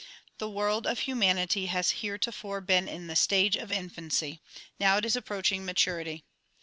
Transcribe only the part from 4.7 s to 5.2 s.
now it is